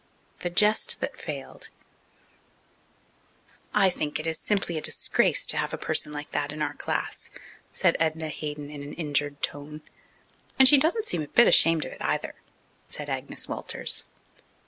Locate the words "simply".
4.39-4.75